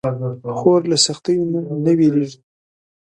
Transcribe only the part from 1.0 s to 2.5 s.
سختیو نه نه وېریږي.